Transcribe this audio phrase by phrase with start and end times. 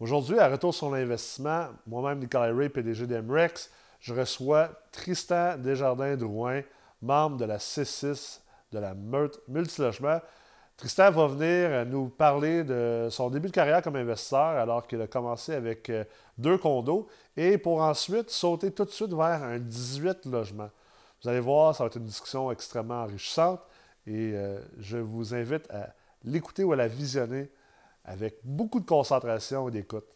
[0.00, 6.62] Aujourd'hui, à Retour sur l'investissement, moi-même, Nicolas Ray, PDG d'Emrex, je reçois Tristan Desjardins-Drouin,
[7.02, 8.40] membre de la C6
[8.72, 8.94] de la
[9.46, 10.20] Multilogement.
[10.78, 15.06] Tristan va venir nous parler de son début de carrière comme investisseur alors qu'il a
[15.06, 16.04] commencé avec euh,
[16.38, 17.06] deux condos
[17.36, 20.70] et pour ensuite sauter tout de suite vers un 18 logements.
[21.22, 23.60] Vous allez voir, ça va être une discussion extrêmement enrichissante
[24.06, 25.90] et euh, je vous invite à
[26.24, 27.50] l'écouter ou à la visionner
[28.04, 30.06] avec beaucoup de concentration et d'écoute.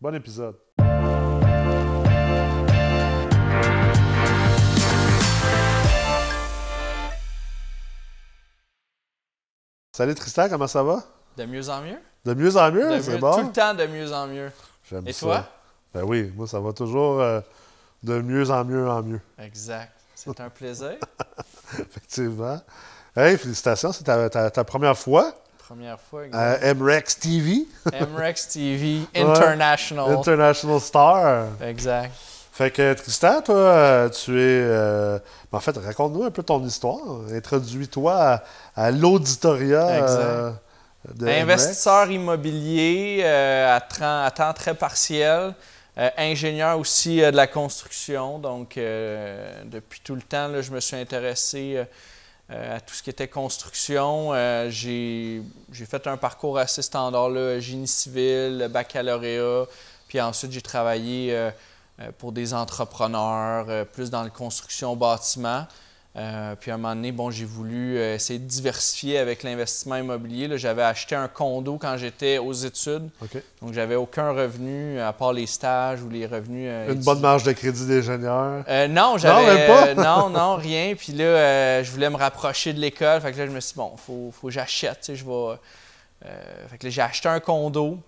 [0.00, 0.56] Bon épisode.
[9.92, 11.02] Salut Tristan, comment ça va?
[11.36, 11.98] De mieux en mieux.
[12.24, 13.32] De mieux en mieux, c'est bon?
[13.40, 14.50] Tout le temps de mieux en mieux.
[14.88, 15.20] J'aime Et ça.
[15.26, 15.48] toi?
[15.92, 17.40] Ben oui, moi ça va toujours euh,
[18.02, 19.20] de mieux en mieux en mieux.
[19.38, 19.92] Exact.
[20.14, 20.96] C'est un plaisir.
[21.78, 22.60] Effectivement.
[23.16, 25.32] Hey, félicitations, c'est ta, ta- ta première fois
[25.74, 26.22] Première fois.
[26.76, 27.66] MREX TV,
[28.12, 30.08] MREX TV International.
[30.12, 31.46] International Star.
[31.60, 32.12] exact.
[32.52, 34.62] Fait que Tristan, toi, tu es.
[34.62, 35.18] euh,
[35.50, 37.00] en fait, raconte-nous un peu ton histoire.
[37.32, 38.44] Introduis-toi à,
[38.76, 40.20] à l'auditoria Exact.
[40.20, 40.50] euh,
[41.12, 41.42] de MREX.
[41.42, 45.54] Investisseur immobilier euh, à, temps très partiel.
[45.98, 48.38] Euh, ingénieur aussi euh, de la construction.
[48.38, 51.84] Donc, euh, depuis tout le temps, là, je me suis intéressé
[52.48, 54.32] à tout ce qui était construction.
[54.32, 55.42] Euh, j'ai
[55.72, 59.66] fait un parcours assez standard, là, génie civil, baccalauréat.
[60.08, 61.50] Puis ensuite, j'ai travaillé euh,
[62.00, 65.66] euh, pour des entrepreneurs, euh, plus dans la construction bâtiment.
[66.16, 69.96] Euh, puis à un moment donné, bon, j'ai voulu euh, essayer de diversifier avec l'investissement
[69.96, 70.48] immobilier.
[70.58, 73.08] J'avais acheté un condo quand j'étais aux études,
[73.60, 76.68] donc j'avais aucun revenu à part les stages ou les revenus.
[76.70, 77.12] euh, Une étudiants.
[77.14, 78.64] bonne marge de crédit d'ingénieur.
[78.68, 79.68] Euh, non, j'avais.
[79.68, 80.94] euh, non, non, rien.
[80.96, 83.20] Puis là, je voulais me rapprocher de l'école.
[83.20, 85.10] Fait que là, je me suis dit, bon, faut, faut que j'achète.
[85.12, 85.56] Je vais.
[86.68, 87.98] fait que là, j'ai acheté un condo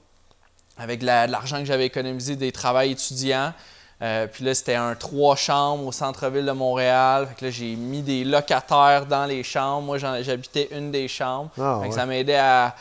[0.78, 3.52] avec la- de l'argent que j'avais économisé des travails étudiants.
[4.02, 7.26] Euh, puis là, c'était un trois chambres au centre-ville de Montréal.
[7.28, 9.82] Fait que là, j'ai mis des locataires dans les chambres.
[9.86, 11.50] Moi, j'habitais une des chambres.
[11.58, 11.98] Ah, Fait que ouais.
[11.98, 12.74] Ça m'aidait à,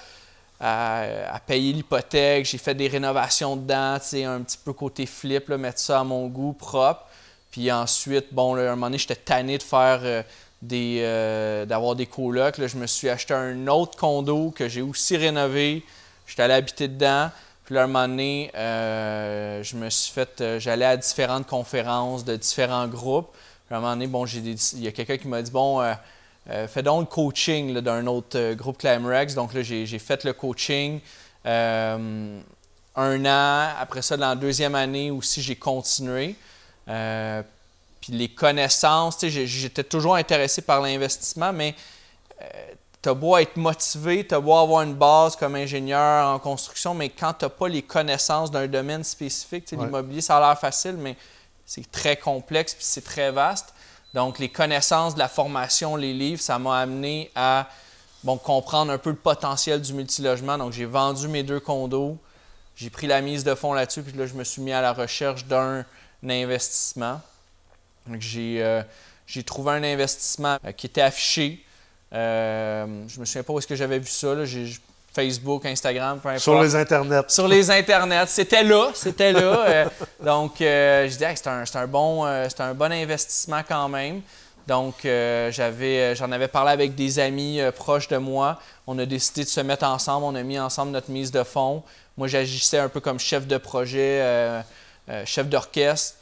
[0.59, 2.45] à- à payer l'hypothèque.
[2.45, 6.27] J'ai fait des rénovations dedans, un petit peu côté flip, là, mettre ça à mon
[6.27, 7.05] goût, propre.
[7.51, 10.21] Puis ensuite, bon, là, à un moment donné, j'étais tanné de faire euh,
[10.61, 12.57] des, euh, d'avoir des colocs.
[12.57, 15.81] Là, je me suis acheté un autre condo que j'ai aussi rénové.
[16.27, 17.29] J'étais allé habiter dedans.
[17.65, 22.23] Puis là, un moment donné, euh, je me suis fait, euh, j'allais à différentes conférences
[22.23, 23.31] de différents groupes.
[23.65, 25.81] Puis à un moment donné, bon, j'ai il y a quelqu'un qui m'a dit, bon,
[25.81, 29.33] euh, fais donc le coaching d'un autre groupe Climerex.
[29.33, 30.99] Donc là, j'ai fait le coaching
[31.43, 33.69] un an.
[33.79, 36.35] Après ça, dans la deuxième année aussi, j'ai continué.
[36.85, 41.73] Puis les connaissances, j'étais toujours intéressé par l'investissement, mais
[43.05, 46.95] tu as beau être motivé, tu as beau avoir une base comme ingénieur en construction,
[46.95, 49.77] mais quand tu n'as pas les connaissances d'un domaine spécifique, Ouais.
[49.77, 51.15] l'immobilier, ça a l'air facile, mais
[51.67, 53.75] c'est très complexe puis c'est très vaste.
[54.15, 57.69] Donc, les connaissances de la formation, les livres, ça m'a amené à
[58.23, 60.57] bon, comprendre un peu le potentiel du multilogement.
[60.57, 62.17] Donc, j'ai vendu mes deux condos,
[62.75, 64.93] j'ai pris la mise de fonds là-dessus, puis là, je me suis mis à la
[64.93, 65.85] recherche d'un
[66.27, 67.21] investissement.
[68.07, 68.81] Donc, j'ai euh,
[69.45, 71.63] trouvé un investissement euh, qui était affiché.
[72.15, 74.33] Euh, je me souviens pas où est-ce que j'avais vu ça.
[74.33, 74.45] là.
[75.15, 76.43] Facebook, Instagram, peu importe.
[76.43, 77.23] Sur les internets.
[77.29, 78.27] Sur les internets.
[78.27, 79.55] C'était là, c'était là.
[79.65, 79.85] Euh,
[80.21, 84.21] donc, euh, je disais, Hey, c'est un, bon, euh, un bon investissement quand même.
[84.67, 88.59] Donc, j'avais, j'en avais parlé avec des amis proches de moi.
[88.87, 90.25] On a décidé de se mettre ensemble.
[90.25, 91.83] On a mis ensemble notre mise de fonds.
[92.17, 94.63] Moi, j'agissais un peu comme chef de projet,
[95.25, 96.15] chef d'orchestre.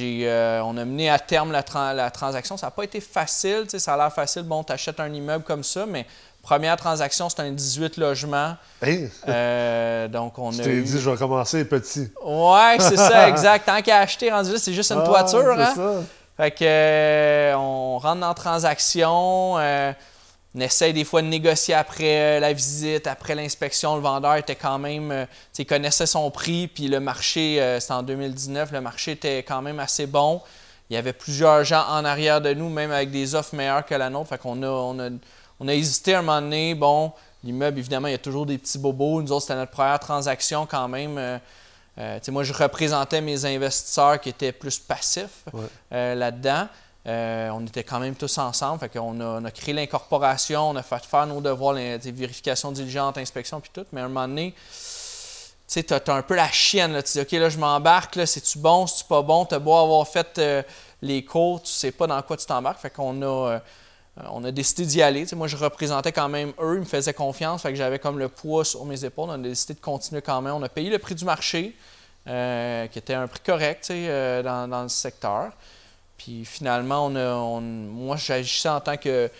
[0.00, 2.56] Euh, on a mené à terme la, tran- la transaction.
[2.56, 3.64] Ça n'a pas été facile.
[3.68, 4.42] Ça a l'air facile.
[4.42, 6.06] Bon, tu achètes un immeuble comme ça, mais
[6.42, 8.54] première transaction, c'est un 18 logements.
[8.82, 10.82] Hey, Euh, donc, on tu a t'es eu...
[10.82, 12.10] dit, je vais commencer petit.
[12.24, 13.66] Ouais, c'est ça, exact.
[13.66, 15.52] Tant qu'à acheter, rendu là, c'est juste une Ah, toiture.
[15.58, 15.72] Hein?
[15.74, 15.92] ça.
[16.36, 19.58] Fait que, euh, on rentre dans la transaction.
[20.54, 23.96] On essaye des fois de négocier après euh, la visite, après l'inspection.
[23.96, 25.24] Le vendeur était quand même, euh,
[25.58, 29.62] il connaissait son prix, puis le marché, euh, c'était en 2019, le marché était quand
[29.62, 30.42] même assez bon.
[30.90, 33.94] Il y avait plusieurs gens en arrière de nous, même avec des offres meilleures que
[33.94, 34.28] la nôtre.
[34.28, 35.08] Fait qu'on a, on a,
[35.58, 36.74] on a hésité à un moment donné.
[36.74, 37.12] Bon,
[37.42, 39.22] l'immeuble, évidemment, il y a toujours des petits bobos.
[39.22, 41.40] Nous autres, c'était notre première transaction quand même.
[41.98, 45.64] Euh, moi, je représentais mes investisseurs qui étaient plus passifs Ouais.
[45.92, 46.68] euh, là-dedans.
[47.06, 48.80] Euh, on était quand même tous ensemble.
[48.80, 52.70] Fait qu'on a, on a créé l'incorporation, on a fait faire nos devoirs, les, vérifications
[52.70, 53.84] diligentes, inspection, puis tout.
[53.92, 54.60] Mais à un moment donné, tu
[55.66, 57.00] sais, t'as, un peu la chienne.
[57.02, 59.44] Tu dis, OK, là, je m'embarque, c'est-tu bon, c'est-tu pas bon?
[59.44, 60.62] T'as beau avoir fait euh,
[61.00, 62.78] les cours, tu sais pas dans quoi tu t'embarques.
[62.78, 63.58] Fait qu'on a, euh,
[64.30, 65.26] on a décidé d'y aller.
[65.32, 68.28] moi, je représentais quand même eux, ils me faisaient confiance, fait que j'avais comme le
[68.28, 69.28] poids sur mes épaules.
[69.28, 70.54] On a décidé de continuer quand même.
[70.54, 71.74] On a payé le prix du marché,
[72.24, 75.50] qui était un prix correct dans, le secteur.
[76.18, 79.30] Puis finalement, on moi, j'agissais en tant que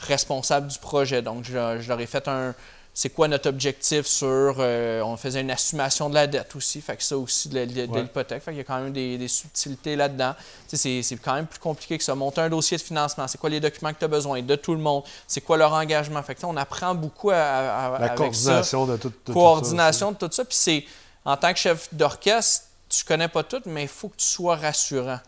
[0.00, 1.22] responsable du projet.
[1.22, 1.54] Donc, je,
[1.88, 2.54] leur ai fait un.
[2.92, 4.56] C'est quoi notre objectif sur.
[4.58, 6.80] Euh, on faisait une assumation de la dette aussi.
[6.80, 8.42] Fait que ça aussi, de, l'hypothèque.
[8.42, 10.34] Fait qu'il y a quand même des, subtilités là-dedans.
[10.66, 12.14] C'est, c'est quand même plus compliqué que ça.
[12.14, 13.28] Monter un dossier de financement.
[13.28, 15.04] C'est quoi les documents que tu as besoin de tout le monde?
[15.26, 16.22] C'est quoi leur engagement?
[16.22, 20.44] Fait que, on apprend beaucoup à, la coordination de tout, Coordination de tout ça.
[20.44, 20.84] Puis c'est.
[21.24, 24.56] En tant que chef d'orchestre, tu connais pas tout, mais il faut que tu sois
[24.56, 25.20] rassurant.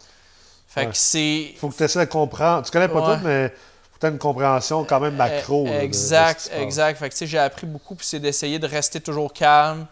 [0.72, 1.52] Fait que c'est.
[1.58, 2.64] faut que tu essaies de comprendre.
[2.64, 5.66] Tu connais pas tout, mais faut que tu aies une compréhension quand même macro.
[5.66, 6.98] exact, exact.
[6.98, 9.86] Fait que j'ai appris beaucoup, puis c'est d'essayer de rester toujours calme,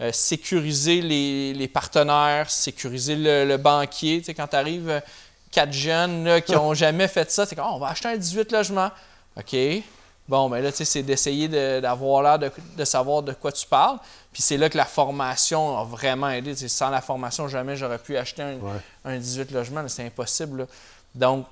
[0.00, 4.20] euh, sécuriser les, partenaires, sécuriser le, banquier.
[4.20, 5.00] Tu sais, quand tu arrives, euh,
[5.50, 8.52] quatre jeunes qui n'ont jamais fait ça, c'est comme oh, on va acheter un 18
[8.52, 8.90] logements.
[9.36, 9.54] OK.
[10.32, 11.46] Bon, mais ben là, tu sais, c'est d'essayer
[11.82, 13.98] d'avoir l'air de, savoir de quoi tu parles.
[14.32, 16.56] Puis c'est là que la formation a vraiment aidé.
[16.56, 18.42] sans la formation, jamais j'aurais pu acheter
[19.04, 19.86] un, 18 logements.
[19.88, 20.66] C'est impossible.
[21.14, 21.44] Donc,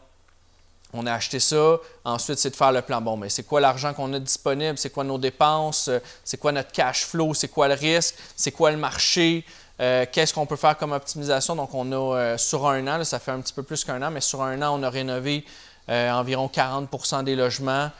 [0.94, 1.76] on a acheté ça.
[2.06, 3.02] Ensuite, c'est de faire le plan.
[3.02, 4.78] Bon, mais c'est quoi l'argent qu'on a disponible?
[4.78, 5.90] C'est quoi nos dépenses?
[6.24, 7.34] C'est quoi notre cash flow?
[7.34, 8.14] C'est quoi le risque?
[8.34, 9.44] C'est quoi le marché?
[9.78, 11.54] Euh, qu'est-ce qu'on peut faire comme optimisation?
[11.54, 14.10] Donc, on a euh, sur un an, ça fait un petit peu plus qu'un an,
[14.10, 15.44] mais sur un an, on a rénové
[15.90, 17.90] euh, environ 40% des logements.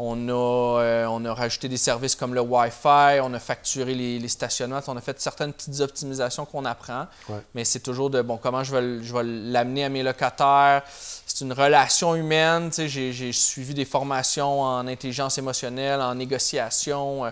[0.00, 4.28] On a, euh, on a rajouté des services comme le Wi-Fi, on a facturé les,
[4.28, 7.06] stationnements, on a fait certaines petites optimisations qu'on apprend.
[7.54, 10.82] Mais c'est toujours de, bon, comment je vais, je vais l'amener à mes locataires?
[11.26, 12.70] C'est une relation humaine.
[12.72, 17.24] J'ai suivi des formations en intelligence émotionnelle, en négociation.
[17.24, 17.30] Euh,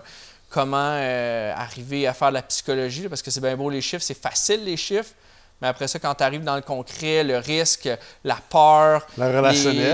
[0.49, 4.03] comment euh, arriver à faire de la psychologie, parce que c'est bien beau les chiffres,
[4.03, 5.11] c'est facile les chiffres,
[5.61, 7.89] mais après ça, quand tu arrives dans le concret, le risque,
[8.23, 9.05] la peur,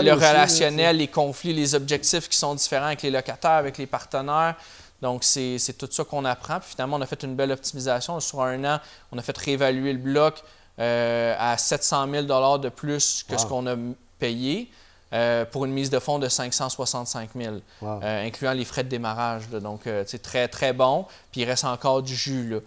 [0.04, 4.56] le relationnel, les conflits, les objectifs qui sont différents avec les locataires, avec les partenaires.
[5.02, 6.60] Donc, c'est tout ça qu'on apprend.
[6.60, 8.20] Puis finalement, on a fait une belle optimisation.
[8.20, 8.80] Sur un an,
[9.12, 10.42] on a fait réévaluer le bloc
[10.80, 13.76] euh, à 700 000 de plus que ce qu'on a
[14.20, 14.70] payé.
[15.12, 19.48] Euh, pour une mise de fonds de 565 000, euh, incluant les frais de démarrage.
[19.50, 21.06] Donc, c'est très, très bon.
[21.32, 22.50] Puis il reste encore du jus.
[22.50, 22.58] Là.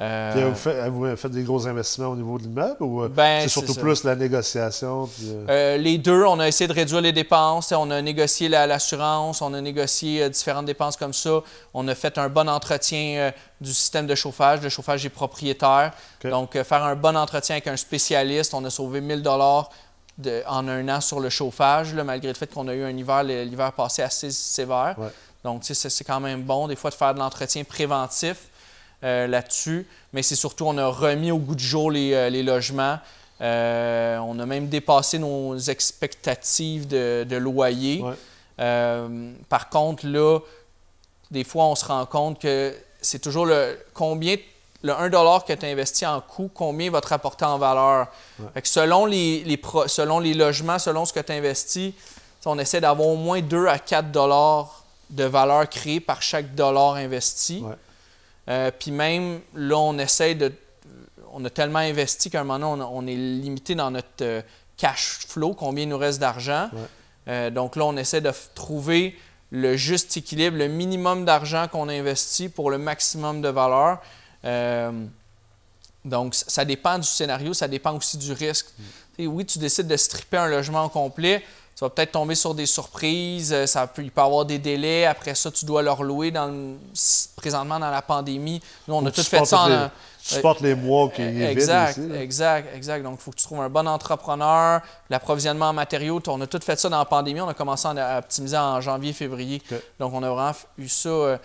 [0.00, 3.42] Euh, vous, faites, vous fait des gros investissements au niveau de l'immeuble ou euh, ben,
[3.42, 5.08] c'est surtout plus la négociation?
[5.48, 5.76] Euh?
[5.76, 7.70] les deux, on a essayé de réduire les dépenses.
[7.70, 11.40] On a négocié l'assurance, on a négocié différentes dépenses comme ça.
[11.74, 13.30] On a fait un bon entretien
[13.60, 14.62] du système de chauffage.
[14.62, 15.92] Le chauffage est propriétaire.
[16.24, 19.70] Donc, faire un bon entretien avec un spécialiste, on a sauvé 1000 dollars
[20.48, 23.72] en un an sur le chauffage, malgré le fait qu'on a eu un hiver, l'hiver
[23.72, 24.96] passé assez sévère.
[25.44, 28.48] Donc, c'est quand même bon des fois de faire de l'entretien préventif.
[29.02, 29.86] Euh, là-dessus.
[30.14, 32.98] Mais c'est surtout, on a remis au goût du jour les, euh, logements.
[33.42, 38.02] Euh, on a même dépassé nos expectatives de, loyer.
[38.56, 40.38] par contre, là,
[41.30, 44.36] des fois, on se rend compte que c'est toujours le combien
[44.82, 45.10] le 1
[45.40, 48.06] que tu as investi en coût, combien va te rapporter en valeur.
[48.62, 51.94] selon, les, selon les logements, selon ce que tu as investi,
[52.46, 54.10] on essaie d'avoir au moins 2 à 4
[55.10, 57.62] de valeur créée par chaque dollar investi.
[58.48, 60.52] Euh, puis même, là, on essaie de.
[61.32, 64.42] On a tellement investi qu'à un moment donné, on, est limité dans notre euh,
[64.76, 66.68] cash flow, combien il nous reste d'argent.
[67.26, 69.18] Euh, donc là, on essaie de trouver
[69.50, 74.00] le juste équilibre, le minimum d'argent qu'on investit pour le maximum de valeur.
[76.04, 78.66] donc, ça dépend du scénario, ça dépend aussi du risque.
[79.18, 79.26] Mm.
[79.26, 81.46] Oui, tu décides de stripper un logement complet, tu
[81.84, 85.04] vas peut-être tomber sur des surprises, euh, ça peut, il peut y avoir des délais.
[85.04, 86.76] Après ça, tu dois leur louer dans
[87.36, 88.60] présentement dans la pandémie.
[88.88, 89.90] Nous, on a tout fait ça en.
[90.22, 93.02] tu supportes les mois qui euh, Exact, exact, exact.
[93.02, 96.20] Donc, il faut que tu trouves un bon entrepreneur, l'approvisionnement en matériaux.
[96.26, 97.40] On a tout fait ça dans la pandémie.
[97.40, 99.62] On a commencé à optimiser en janvier, février.
[100.00, 101.38] Donc, on a vraiment eu ça euh,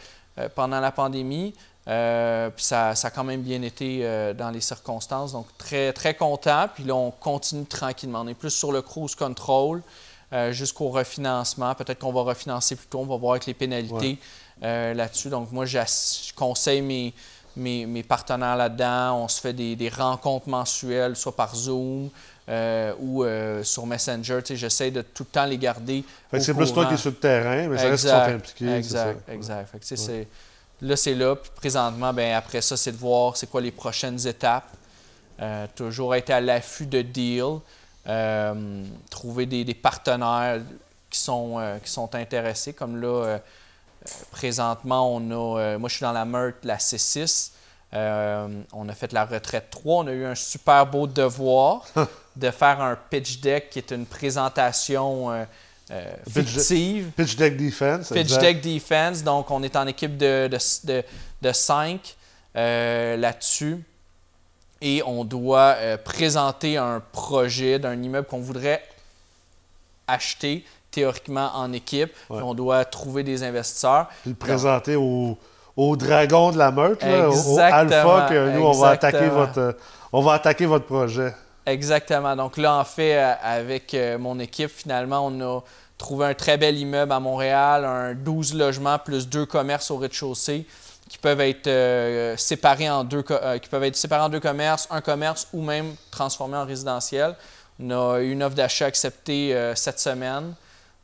[0.55, 1.53] pendant la pandémie.
[1.85, 5.33] puis ça, ça, a quand même bien été dans les circonstances.
[5.33, 6.67] Donc, très, très content.
[6.73, 8.21] Puis là, on continue tranquillement.
[8.21, 9.81] On est plus sur le cruise control.
[10.31, 11.73] Euh, jusqu'au refinancement.
[11.73, 14.19] Peut-être qu'on va refinancer plus tôt, on va voir avec les pénalités
[14.61, 15.29] euh, là-dessus.
[15.29, 15.79] Donc, moi, je
[16.35, 17.13] conseille mes,
[17.55, 19.23] mes, partenaires là-dedans.
[19.23, 22.09] On se fait des, rencontres mensuelles, soit par Zoom.
[22.47, 23.25] Euh, ou
[23.63, 26.03] sur Messenger, j'essaie de tout le temps les garder.
[26.37, 28.75] c'est plus toi qui es sur le terrain, mais ça reste qu'ils sont impliqués.
[28.75, 29.73] Exact, exact.
[30.81, 31.35] là, c'est là.
[31.35, 34.69] Puis présentement, ben, après ça, c'est de voir c'est quoi les prochaines étapes.
[35.75, 37.61] toujours être à l'affût de deals.
[38.07, 40.61] Euh, trouver des, partenaires
[41.09, 42.73] qui sont, euh, qui sont intéressés.
[42.73, 43.37] Comme là, euh,
[44.31, 45.77] présentement, on a.
[45.77, 47.51] moi, je suis dans la meurtre, la C6.
[47.91, 50.03] on a fait la retraite 3.
[50.03, 51.85] On a eu un super beau devoir
[52.35, 55.45] de faire un pitch deck qui est une présentation.
[56.27, 57.11] fictive.
[57.17, 58.09] Pitch Deck Defense.
[58.09, 59.23] Pitch Deck Defense.
[59.23, 61.03] Donc, on est en équipe de, de,
[61.41, 62.15] de, cinq
[62.55, 63.83] là-dessus.
[64.81, 68.81] Et on doit présenter un projet d'un immeuble qu'on voudrait
[70.07, 72.11] acheter théoriquement en équipe.
[72.29, 74.07] On doit trouver des investisseurs.
[74.21, 75.37] Puis le présenter au,
[75.75, 79.77] au, dragon de la meute, au, alpha, que nous, on va, attaquer votre,
[80.11, 81.33] on va attaquer votre projet.
[81.65, 82.35] Exactement.
[82.35, 85.61] Donc là, en fait, euh, avec euh, mon équipe, finalement, on a
[85.97, 90.65] trouvé un très bel immeuble à Montréal, un 12 logements plus deux commerces au rez-de-chaussée
[91.09, 95.01] qui peuvent être euh, séparés en deux qui peuvent être séparés en deux commerces, un
[95.01, 97.35] commerce ou même transformés en résidentiel.
[97.81, 100.53] On a eu une offre d'achat acceptée cette semaine.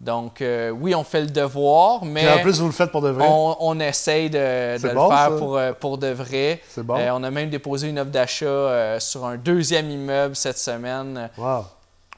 [0.02, 2.30] Donc, euh, oui, on fait le devoir, mais.
[2.30, 3.26] en plus, vous le faites pour de vrai.
[3.30, 6.62] On, essaye de, le faire pour, euh, pour de vrai.
[6.70, 6.98] C'est bon.
[6.98, 11.30] Euh, on a même déposé une offre d'achat sur un deuxième immeuble cette semaine.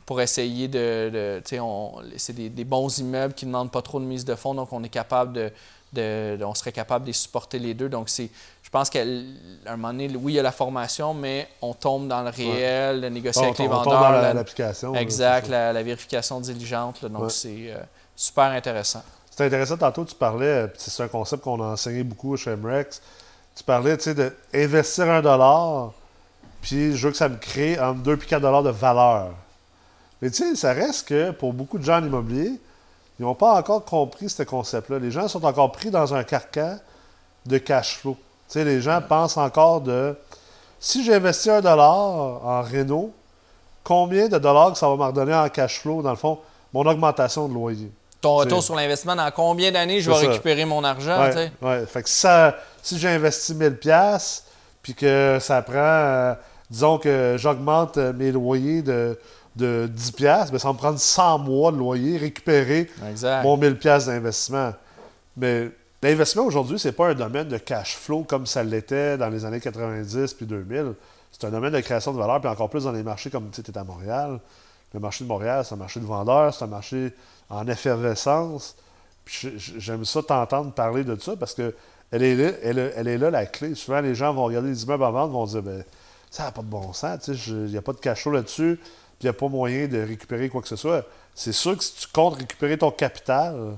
[0.05, 1.41] Pour essayer de.
[1.45, 1.61] tu sais,
[2.15, 4.71] c'est des, des, bons immeubles qui ne demandent pas trop de mise de fonds, donc
[4.71, 5.51] on est capable de,
[5.95, 7.89] on serait capable de supporter les deux.
[7.89, 8.29] Donc, c'est,
[8.63, 12.07] je pense qu'à un moment donné, oui, il y a la formation, mais on tombe
[12.07, 13.99] dans le réel, le négocier avec les vendeurs.
[13.99, 14.95] On dans l'application.
[14.95, 17.05] Exact, la, vérification diligente.
[17.05, 17.77] donc, c'est euh,
[18.15, 19.03] super intéressant.
[19.29, 19.77] C'est intéressant.
[19.77, 23.01] Tantôt, tu parlais, c'est un concept qu'on a enseigné beaucoup chez MREX.
[23.55, 25.91] Tu parlais, tu sais, d'investir un dollar,
[26.61, 29.29] puis je veux que ça me crée entre 2 et 4 dollars de valeur.
[30.21, 32.59] Mais tu sais, ça reste que pour beaucoup de gens en immobilier,
[33.19, 34.99] ils n'ont pas encore compris ce concept-là.
[34.99, 36.77] Les gens sont encore pris dans un carcan
[37.45, 38.15] de cash flow.
[38.55, 40.15] Les gens pensent encore de
[40.79, 41.89] si j'investis un dollar
[42.45, 43.11] en Renault,
[43.83, 46.39] combien de dollars ça va me redonner en cash flow, dans le fond,
[46.73, 47.91] mon augmentation de loyer?
[48.21, 51.29] Ton retour sur l'investissement, dans combien d'années je vais récupérer mon argent?
[51.61, 54.41] Oui, fait que ça, si j'ai investi 1000$,
[54.81, 56.33] puis que ça prend, euh,
[56.69, 59.19] disons que j'augmente mes loyers de
[59.57, 62.89] de 10 pièces, ça va me prendre 100 mois de loyer, récupérer
[63.43, 64.73] mon 1000 pièces d'investissement.
[65.35, 65.69] Mais
[66.01, 69.45] l'investissement aujourd'hui, ce n'est pas un domaine de cash flow comme ça l'était dans les
[69.45, 70.93] années 90 puis 2000.
[71.31, 73.61] C'est un domaine de création de valeur, puis encore plus dans les marchés comme tu
[73.61, 74.39] es à Montréal.
[74.93, 77.13] Le marché de Montréal, c'est un marché de vendeurs, c'est un marché
[77.49, 78.75] en effervescence.
[79.25, 81.75] J'aime ça t'entendre parler de ça parce que
[82.09, 83.75] elle est, là, elle, est là la clé.
[83.75, 85.83] Souvent, les gens vont regarder les immeubles à vendre vont dire ben,
[86.31, 88.79] ça n'a pas de bon sens, il n'y a pas de cash flow là-dessus
[89.21, 91.05] il n'y a pas moyen de récupérer quoi que ce soit.
[91.33, 93.77] C'est sûr que si tu comptes récupérer ton capital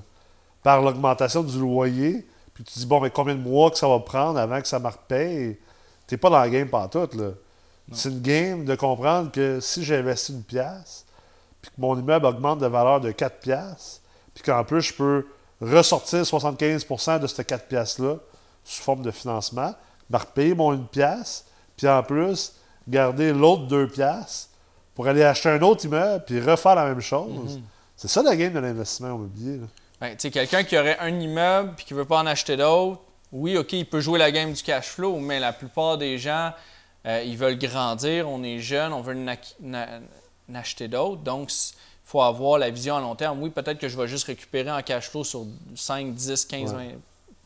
[0.63, 3.99] par l'augmentation du loyer, puis tu dis, bon, mais combien de mois que ça va
[3.99, 5.57] prendre avant que ça me repaye,
[6.07, 7.09] tu n'es pas dans la game tout.
[7.17, 7.31] Là.
[7.93, 11.05] C'est une game de comprendre que si j'investis une pièce,
[11.61, 14.01] puis que mon immeuble augmente de valeur de 4 pièces,
[14.33, 15.27] puis qu'en plus, je peux
[15.61, 18.15] ressortir 75% de cette 4 pièces-là
[18.63, 19.73] sous forme de financement,
[20.09, 22.53] me repayer mon une pièce, puis en plus,
[22.87, 24.48] garder l'autre deux pièces,
[24.99, 27.55] pour aller acheter un autre immeuble puis refaire la même chose.
[27.55, 27.63] Mhm.
[27.95, 29.61] C'est ça la game de l'investissement immobilier.
[30.01, 32.99] Ben, quelqu'un qui aurait un immeuble puis qui ne veut pas en acheter d'autres,
[33.31, 36.51] oui, OK, il peut jouer la game du cash flow, mais la plupart des gens,
[37.05, 41.21] euh, ils veulent grandir, on est jeune, on veut en acheter d'autres.
[41.21, 43.41] Donc, il faut avoir la vision à long terme.
[43.41, 46.83] Oui, peut-être que je vais juste récupérer en cash flow sur 5, 10, 15, 20,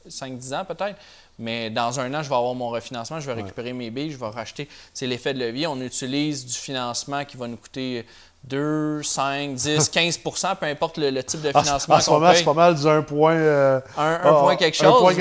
[0.07, 0.97] 5, 10 ans peut-être.
[1.39, 4.17] Mais dans un an, je vais avoir mon refinancement, je vais récupérer mes billes, je
[4.17, 4.69] vais racheter.
[4.93, 5.65] C'est l'effet de levier.
[5.67, 8.05] On utilise du financement qui va nous coûter
[8.43, 11.95] 2, 5, 10, 15% peu importe le, type de ah, financement.
[11.95, 13.33] En ce moment, c'est pas mal du 1 point.
[13.33, 15.15] Euh, un, ah, point quelque chose.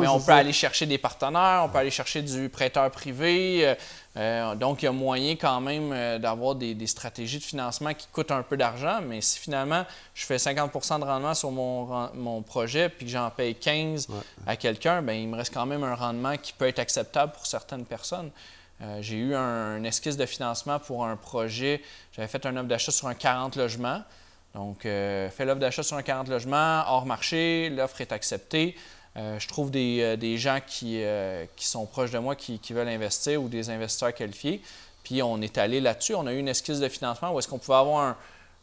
[0.00, 3.74] mais, on peut aller chercher des partenaires, on peut aller chercher du prêteur privé.
[4.18, 8.06] Euh, euh, donc, il y a moyen quand même d'avoir des, stratégies de financement qui
[8.08, 9.84] coûtent un peu d'argent, mais si finalement
[10.14, 14.08] je fais 50% de rendement sur mon, mon projet puis que j'en paye 15
[14.46, 17.46] à quelqu'un, ben, il me reste quand même un rendement qui peut être acceptable pour
[17.46, 18.30] certaines personnes.
[18.80, 21.82] Euh, j'ai eu un, esquisse de financement pour un projet.
[22.12, 24.02] J'avais fait un offre d'achat sur un 40 logements.
[24.54, 28.76] Donc, euh, fait l'offre d'achat sur un 40 logements, hors marché, l'offre est acceptée.
[29.18, 31.02] Euh, je trouve des, gens qui,
[31.58, 34.62] sont proches de moi qui, veulent investir ou des investisseurs qualifiés.
[35.02, 36.14] Puis on est allé là-dessus.
[36.14, 38.16] On a eu une esquisse de financement où est-ce qu'on pouvait avoir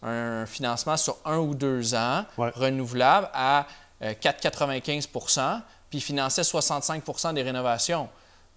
[0.03, 3.65] un, financement sur un ou deux ans renouvelable à
[4.01, 8.07] 4,95% puis finançait 65% des rénovations.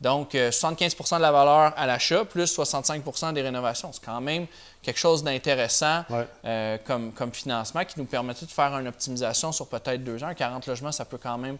[0.00, 3.90] Donc, 75% euh, de la valeur à l'achat plus 65% des rénovations.
[3.92, 4.46] C'est quand même
[4.80, 6.04] quelque chose d'intéressant
[6.44, 10.32] euh, comme, financement qui nous permettait de faire une optimisation sur peut-être deux ans.
[10.34, 11.58] 40 logements, ça peut quand même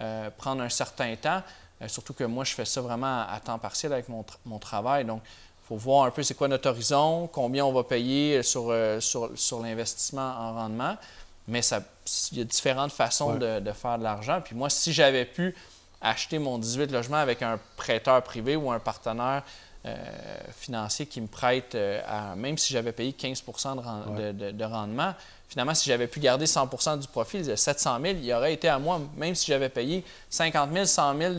[0.00, 1.42] euh, prendre un certain temps.
[1.86, 5.04] surtout que moi, je fais ça vraiment à, temps partiel avec mon, travail.
[5.04, 8.74] Donc, il faut voir un peu c'est quoi notre horizon, combien on va payer sur,
[9.00, 10.96] sur, l'investissement en rendement.
[11.46, 11.60] Mais
[12.32, 14.40] il y a différentes façons de, de, faire de l'argent.
[14.44, 15.54] Puis moi, si j'avais pu
[16.00, 19.42] acheter mon 18 logements avec un prêteur privé ou un partenaire
[19.86, 19.96] euh,
[20.52, 25.14] financier qui me prête, euh, à, même si j'avais payé 15% de, rendement,
[25.50, 28.78] finalement, si j'avais pu garder 100% du profit, de 700 000, il aurait été à
[28.78, 31.34] moi, même si j'avais payé 50 000, 100 000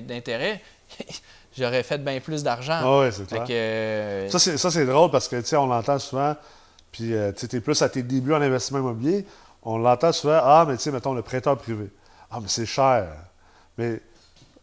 [0.00, 0.62] d'intérêt.
[1.56, 2.80] j'aurais fait bien plus d'argent.
[2.82, 3.44] Ah oui, c'est clair.
[3.50, 6.34] Euh, ça, c'est drôle parce que, tu sais, on l'entend souvent,
[6.90, 9.26] puis tu es plus à tes débuts en investissement immobilier,
[9.62, 11.90] on l'entend souvent, ah, mais tu sais, mettons, le prêteur privé.
[12.30, 13.08] Ah, mais c'est cher.
[13.76, 14.00] Mais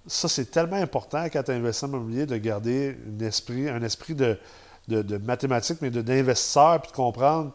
[0.07, 4.15] ça, c'est tellement important quand tu investis en immobilier de garder un esprit, un esprit
[4.15, 4.39] de,
[4.87, 7.51] de, mathématiques, mais d'investisseur, puis de comprendre.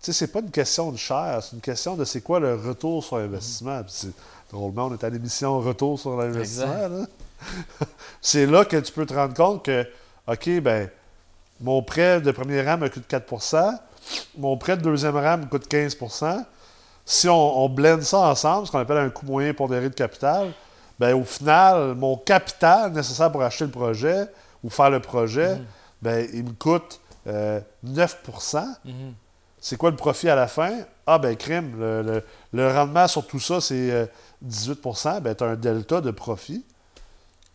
[0.00, 2.54] Tu sais, c'est pas une question de cher, c'est une question de c'est quoi le
[2.54, 3.82] retour sur investissement.
[3.82, 4.12] Puis
[4.50, 7.06] drôlement, on est à l'émission Retour sur l'investissement.
[8.20, 9.86] c'est là que tu peux te rendre compte que,
[10.26, 10.88] OK, ben
[11.60, 13.78] mon prêt de premier rang me coûte 4%
[14.36, 16.44] mon prêt de deuxième rang me coûte 15%
[17.04, 20.52] Si on, on blende ça ensemble, ce qu'on appelle un coût moyen pondéré de capital,
[20.98, 24.26] ben, au final, mon capital nécessaire pour acheter le projet
[24.64, 25.64] ou faire le projet, mhm.
[26.02, 27.60] ben, il me coûte 9 euh,
[28.84, 29.14] mhm.
[29.60, 30.80] C'est quoi le profit à la fin?
[31.06, 34.10] Ah, ben, crime, le, rendement sur tout ça, c'est
[34.42, 36.64] 18 euh, ben, tu as un delta de profit.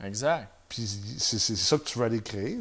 [0.03, 0.49] Exact.
[0.67, 0.87] Puis
[1.19, 2.59] c'est ça que tu veux aller créer.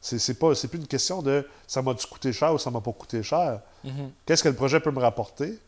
[0.00, 3.22] C'est pas plus une question de ça m'a-tu coûté cher ou ça m'a pas coûté
[3.22, 3.60] cher?
[3.84, 4.10] Mhm.
[4.24, 5.58] Qu'est-ce que le projet peut me rapporter?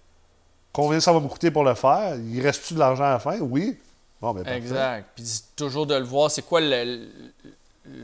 [0.73, 2.17] Combien ça va me coûter pour le faire?
[2.17, 3.39] Il reste-tu de l'argent à la fin?
[3.41, 3.79] Oui.
[4.21, 5.11] Bon, ben, exact.
[5.15, 5.25] Puis
[5.57, 7.09] toujours de le voir, c'est quoi le,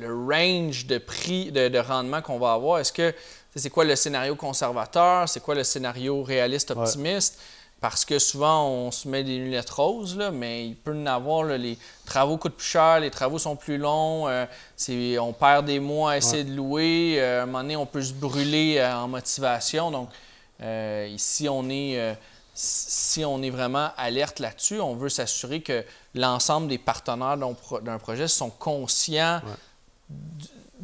[0.02, 2.80] range de prix, de, rendement qu'on va avoir?
[2.80, 3.14] Est-ce que
[3.56, 5.28] c'est quoi le scénario conservateur?
[5.28, 7.40] C'est quoi le scénario réaliste optimiste?
[7.80, 11.06] Parce que souvent, on se met des lunettes roses, là, mais il peut y en
[11.06, 14.46] avoir, les travaux coûtent plus cher, les travaux sont plus longs, euh,
[15.20, 18.02] on perd des mois à essayer de louer, euh, à un moment donné, on peut
[18.02, 19.90] se brûler euh, en motivation.
[19.90, 20.08] Donc,
[21.08, 22.16] ici, on est
[22.58, 25.84] si on est vraiment alerte là-dessus, on veut s'assurer que
[26.14, 29.42] l'ensemble des partenaires d'un projet sont conscients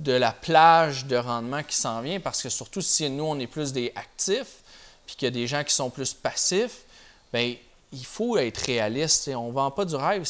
[0.02, 3.46] de la plage de rendement qui s'en vient, parce que surtout si nous, on est
[3.46, 4.62] plus des actifs,
[5.06, 6.84] puis qu'il y a des gens qui sont plus passifs,
[7.32, 7.54] bien,
[7.92, 9.30] il faut être réaliste.
[9.34, 10.26] On ne vend pas du rêve.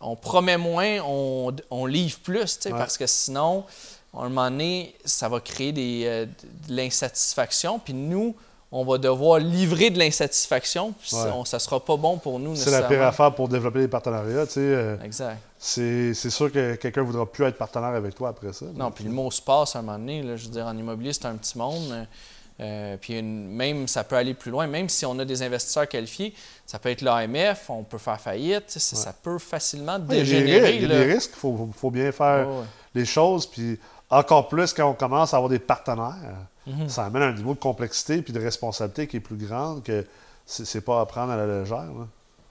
[0.00, 3.64] on promet moins, on, livre plus, parce que sinon,
[4.14, 6.26] à un moment donné, ça va créer des, euh,
[6.68, 7.78] de l'insatisfaction.
[7.78, 8.34] Puis nous,
[8.72, 10.92] on va devoir livrer de l'insatisfaction.
[11.02, 12.56] Ça ne sera pas bon pour nous.
[12.56, 14.46] C'est la pire affaire pour développer des partenariats.
[14.46, 15.38] Tu sais, euh, exact.
[15.58, 18.66] C'est sûr que quelqu'un ne voudra plus être partenaire avec toi après ça.
[18.74, 20.22] Non, puis le mot se passe à un moment donné.
[20.36, 22.06] je veux dire, en immobilier, c'est un petit monde.
[22.58, 24.66] Euh, puis même, ça peut aller plus loin.
[24.66, 28.70] Même si on a des investisseurs qualifiés, ça peut être l'AMF, on peut faire faillite.
[28.70, 30.76] Ça, peut facilement dégénérer.
[30.76, 31.32] Il y a des, risques.
[31.34, 32.48] Il faut, bien faire
[32.94, 33.46] les choses.
[33.46, 33.78] Puis
[34.10, 36.14] encore plus quand on commence à avoir des partenaires.
[36.66, 36.88] Mhm.
[36.88, 40.04] Ça amène un niveau de complexité et de responsabilité qui est plus grande que
[40.44, 41.90] c'est pas à prendre à la légère.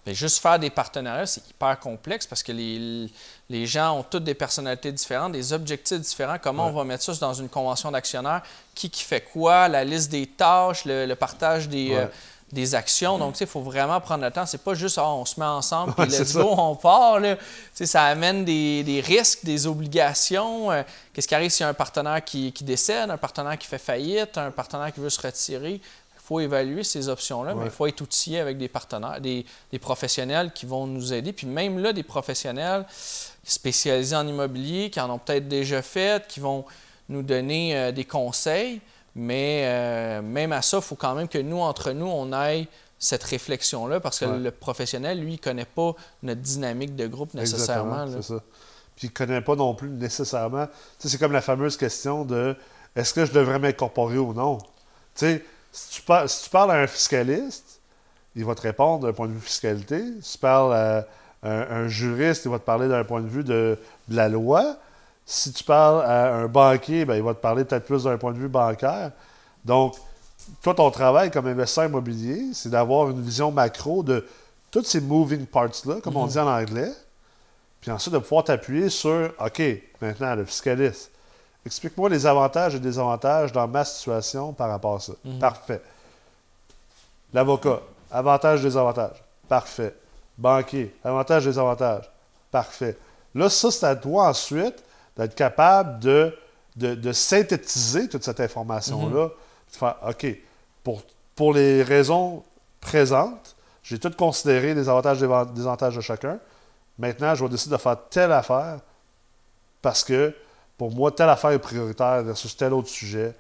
[0.06, 3.10] Mais juste faire des partenariats, c'est hyper complexe parce que les,
[3.50, 6.38] les, gens ont toutes des personnalités différentes, des objectifs différents.
[6.40, 8.44] Comment on va mettre ça dans une convention d'actionnaires?
[8.76, 9.68] Qui, qui fait quoi?
[9.68, 12.06] La liste des tâches, le, partage des, euh,
[12.52, 13.18] des actions.
[13.18, 14.46] Donc, il faut vraiment prendre le temps.
[14.46, 17.20] C'est pas juste, ah, on se met ensemble, puis let's go, on part.
[17.20, 17.38] Là.
[17.74, 20.72] Ça amène des, risques, des obligations.
[20.72, 23.78] Euh, qu'est-ce qui arrive s'il y a un partenaire qui, décède, un partenaire qui fait
[23.78, 25.74] faillite, un partenaire qui veut se retirer?
[25.74, 29.46] Il faut évaluer ces options-là, mais il faut être outillé avec des partenaires, des,
[29.80, 31.34] professionnels qui vont nous aider.
[31.34, 32.86] Puis même là, des professionnels
[33.44, 36.66] spécialisés en immobilier, qui en ont peut-être déjà fait, qui vont
[37.10, 38.82] nous donner euh, des conseils.
[39.16, 42.68] Mais euh, même à ça, il faut quand même que nous, entre nous, on aille
[43.00, 47.34] cette réflexion-là parce que le professionnel, lui, il ne connaît pas notre dynamique de groupe
[47.34, 48.08] nécessairement.
[48.12, 48.42] C'est ça.
[48.96, 50.68] Puis il ne connaît pas non plus nécessairement.
[51.00, 52.56] c'est comme la fameuse question de
[52.96, 54.58] est-ce que je devrais m'incorporer ou non?
[54.58, 54.66] Tu
[55.16, 57.82] sais, si tu, parles à un fiscaliste,
[58.36, 60.02] il va te répondre d'un point de vue fiscalité.
[60.22, 61.06] Si tu parles à
[61.44, 63.78] un, juriste, il va te parler d'un point de vue de
[64.10, 64.78] la loi.
[65.26, 68.32] Si tu parles à un banquier, ben, il va te parler peut-être plus d'un point
[68.32, 69.12] de vue bancaire.
[69.64, 69.96] Donc,
[70.62, 74.26] toi, ton travail comme investisseur immobilier, c'est d'avoir une vision macro de
[74.70, 76.30] toutes ces moving parts-là, comme on mhm.
[76.30, 76.92] dit en anglais,
[77.82, 79.62] puis ensuite de pouvoir t'appuyer sur, OK,
[80.00, 81.10] maintenant, le fiscaliste,
[81.66, 85.14] explique-moi les avantages et désavantages dans ma situation par rapport à ça.
[85.24, 85.40] Mhm.
[85.40, 85.82] Parfait.
[87.34, 89.24] L'avocat, avantages, désavantages.
[89.50, 89.96] Parfait.
[90.38, 92.12] Banquier, avantages, désavantages.
[92.52, 92.96] Parfait.
[93.34, 94.84] Là, ça, c'est à toi ensuite
[95.18, 96.36] d'être capable de,
[96.76, 99.28] de, synthétiser toute cette information-là.
[99.28, 100.28] De faire, OK,
[100.84, 101.02] pour,
[101.36, 102.44] pour les raisons
[102.82, 106.40] présentes, j'ai tout considéré les avantages et les désavantages de chacun.
[106.98, 108.80] Maintenant, je vais décider de faire telle affaire
[109.82, 110.34] parce que
[110.78, 113.34] pour moi, telle affaire est prioritaire versus tel autre sujet.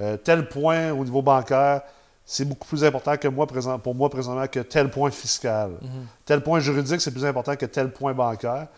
[0.00, 1.82] Euh, tel point au niveau bancaire,
[2.24, 5.72] c'est beaucoup plus important que moi, présent, pour moi présentement que tel point fiscal.
[5.82, 6.06] Mhm.
[6.24, 8.68] Tel point juridique, c'est plus important que tel point bancaire.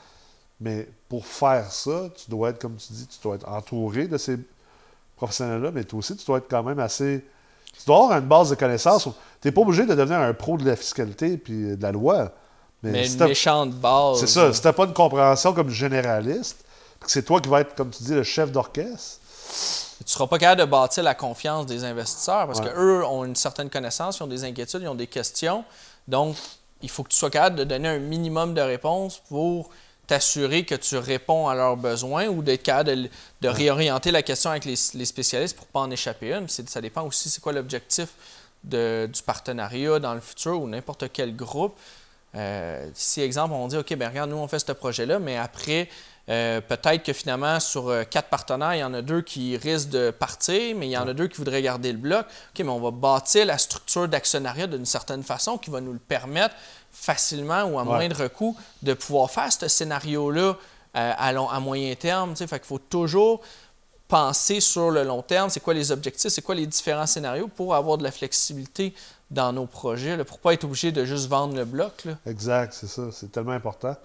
[0.61, 4.17] Mais pour faire ça, tu dois être, comme tu dis, tu dois être entouré de
[4.17, 4.39] ces
[5.17, 7.23] professionnels-là, mais toi aussi, tu dois être quand même assez.
[7.79, 9.03] Tu dois avoir une base de connaissances.
[9.43, 12.33] Tu n'es pas obligé de devenir un pro de la fiscalité puis de la loi.
[12.83, 14.21] Mais, si une méchante base.
[14.21, 14.51] c'est ça.
[14.55, 16.65] Si tu n'as pas une compréhension comme généraliste,
[16.99, 19.21] que c'est toi qui vas être, comme tu dis, le chef d'orchestre,
[19.99, 22.71] Tu ne seras pas capable de bâtir la confiance des investisseurs parce Ouais.
[22.73, 25.63] qu'eux ont une certaine connaissance, ils ont des inquiétudes, ils ont des questions.
[26.09, 26.37] Donc,
[26.81, 29.69] il faut que tu sois capable de donner un minimum de réponses pour
[30.07, 33.09] t'assurer que tu réponds à leurs besoins ou d'être capable de,
[33.41, 36.49] de réorienter la question avec les, les spécialistes pour ne pas en échapper une.
[36.49, 38.09] Ça dépend aussi c'est quoi l'objectif
[38.65, 41.77] du partenariat dans le futur ou n'importe quel groupe.
[42.35, 45.89] Euh, si, exemple, on dit, OK, ben regarde, nous, on fait ce projet-là, mais après,
[46.29, 49.89] euh, peut-être que finalement, sur euh, quatre partenaires, il y en a deux qui risquent
[49.91, 52.25] de partir, mais il y en a deux qui voudraient garder le bloc.
[52.27, 55.99] OK, mais on va bâtir la structure d'actionnariat d'une certaine façon qui va nous le
[55.99, 56.55] permettre
[56.93, 57.89] facilement ou à Ouais.
[57.89, 60.57] moindre coût de pouvoir faire ce scénario-là
[60.97, 62.37] euh, à, long- à moyen terme.
[62.37, 63.41] Fait qu'il faut toujours
[64.09, 67.75] penser sur le long terme, c'est quoi les objectifs, c'est quoi les différents scénarios pour
[67.75, 68.93] avoir de la flexibilité
[69.31, 72.05] dans nos projets, là, pour ne pas être obligé de juste vendre le bloc.
[72.05, 72.13] Là?
[72.27, 73.05] Exact, c'est ça.
[73.11, 73.97] C'est tellement important.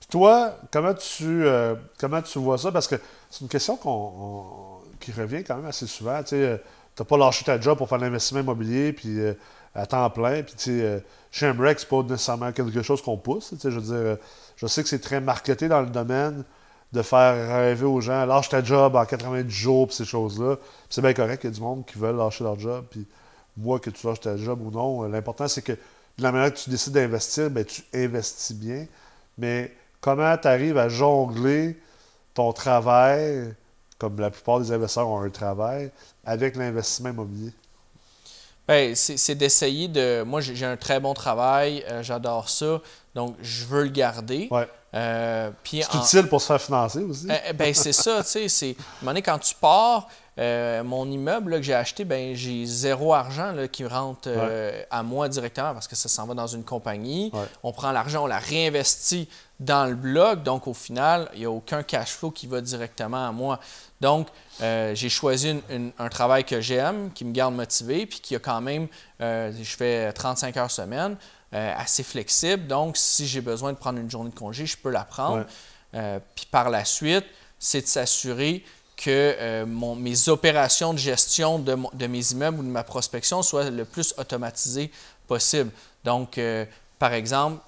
[0.00, 2.70] Puis toi, comment tu, euh, comment tu vois ça?
[2.72, 2.96] Parce que
[3.30, 6.22] c'est une question qu'on, on- qui revient quand même assez souvent.
[6.22, 9.34] Tu n'as pas lâché ta job pour faire l'investissement immobilier puis, euh,
[9.74, 10.42] à temps plein.
[10.42, 10.98] Puis, tu sais, euh,
[11.30, 13.54] chez c'est pas nécessairement quelque chose qu'on pousse.
[13.62, 14.16] Je veux dire, euh,
[14.56, 16.44] je sais que c'est très marketé dans le domaine
[16.92, 20.56] de faire rêver aux gens, lâche ta job en 90 jours, puis ces choses-là.
[20.56, 22.84] Puis c'est bien correct qu'il y a du monde qui veulent lâcher leur job.
[22.90, 23.06] Puis
[23.56, 26.52] moi, que tu lâches ta job ou non, euh, l'important, c'est que de la manière
[26.54, 28.86] que tu décides d'investir, ben, tu investis bien.
[29.38, 29.72] Mais
[30.04, 31.78] comment tu arrives à jongler
[32.34, 33.54] ton travail,
[33.96, 35.90] comme la plupart des investisseurs ont un travail,
[36.26, 37.52] avec l'investissement immobilier?
[38.68, 40.22] Ben, c'est d'essayer de.
[40.22, 42.80] Moi, j'ai un très bon travail, euh, j'adore ça,
[43.14, 44.48] donc je veux le garder.
[44.50, 44.68] Ouais.
[44.94, 47.26] Euh, C'est en- utile pour se faire financer aussi.
[47.30, 48.48] Eh, eh, ben, c'est ça, tu sais.
[48.48, 50.08] c'est- À un moment donné, quand tu pars,
[50.38, 54.82] euh, mon immeuble là, que j'ai acheté, ben, j'ai zéro argent là, qui rentre euh,
[54.90, 57.30] à moi directement parce que ça s'en va dans une compagnie.
[57.32, 57.40] Ouais.
[57.62, 59.28] On prend l'argent, on la réinvestit
[59.60, 60.42] dans le bloc.
[60.42, 63.60] Donc, au final, il n'y a aucun cash flow qui va directement à moi.
[64.00, 64.26] Donc,
[64.60, 68.34] euh, j'ai choisi une- une- un travail que j'aime, qui me garde motivé, puis qui
[68.34, 68.88] a quand même,
[69.20, 71.16] je fais 35 heures semaine,
[71.52, 72.66] assez flexible.
[72.66, 75.44] Donc, si j'ai besoin de prendre une journée de congé, je peux la prendre.
[75.92, 76.20] Ouais.
[76.34, 77.24] Puis par la suite,
[77.60, 78.64] c'est de s'assurer
[78.96, 83.70] que euh, mon- mes opérations de gestion de, mes immeubles ou de ma prospection soient
[83.70, 84.90] le plus automatisées
[85.26, 85.70] possible.
[86.04, 86.64] Donc, euh,
[86.98, 87.58] par exemple,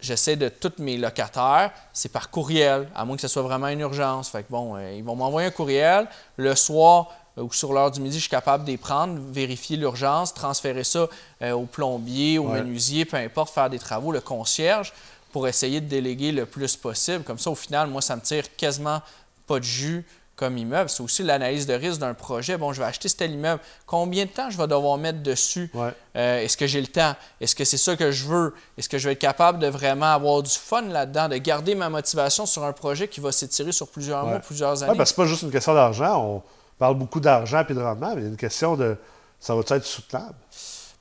[0.00, 3.80] j'essaie de tous mes locataires, c'est par courriel, à moins que ce soit vraiment une
[3.80, 4.28] urgence.
[4.28, 6.06] Fait que bon, euh, ils vont m'envoyer un courriel.
[6.36, 10.34] Le soir ou sur l'heure du midi, je suis capable de les prendre, vérifier l'urgence,
[10.34, 11.06] transférer ça
[11.40, 12.60] euh, au plombier, au Ouais.
[12.60, 14.92] menuisier, peu importe, faire des travaux, le concierge,
[15.32, 17.24] pour essayer de déléguer le plus possible.
[17.24, 19.00] Comme ça, au final, moi, ça me tire quasiment
[19.46, 20.04] pas de jus
[20.36, 20.88] comme immeuble.
[20.90, 22.56] C'est aussi l'analyse de risque d'un projet.
[22.56, 23.60] Bon, je vais acheter tel immeuble.
[23.86, 25.70] Combien de temps je vais devoir mettre dessus?
[25.74, 25.90] Ouais.
[26.16, 27.14] Euh, Est-ce que j'ai le temps?
[27.40, 28.54] Est-ce que c'est ça que je veux?
[28.78, 31.88] Est-ce que je vais être capable de vraiment avoir du fun là-dedans, de garder ma
[31.90, 34.30] motivation sur un projet qui va s'étirer sur plusieurs Ouais.
[34.30, 34.96] mois, plusieurs Ouais, années?
[34.96, 36.20] parce que c'est pas juste une question d'argent.
[36.24, 36.42] On
[36.78, 38.96] parle beaucoup d'argent et de rendement, mais il y a une question de
[39.38, 40.34] ça va être soutenable?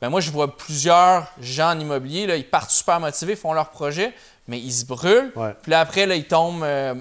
[0.02, 3.70] Ben moi, je vois plusieurs gens en immobilier, là, ils partent super motivés, font leur
[3.70, 4.14] projet,
[4.48, 5.32] mais ils se brûlent.
[5.36, 5.56] Ouais.
[5.62, 6.96] Puis là, après, là, ils tombent euh,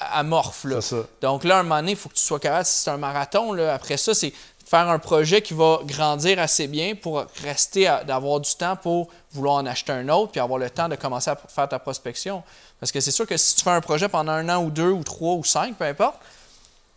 [0.00, 0.64] amorphes.
[0.64, 0.80] là.
[1.20, 2.96] Donc là, à un moment donné, il faut que tu sois capable, si c'est un
[2.96, 7.24] marathon, là, après ça, c'est de faire un projet qui va grandir assez bien pour
[7.42, 10.96] rester, d'avoir du temps pour vouloir en acheter un autre, puis avoir le temps de
[10.96, 12.42] commencer à faire ta prospection.
[12.78, 14.90] Parce que c'est sûr que si tu fais un projet pendant un an ou deux
[14.90, 16.16] ou trois ou cinq, peu importe,